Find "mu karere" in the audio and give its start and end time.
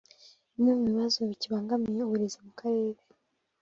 2.45-2.99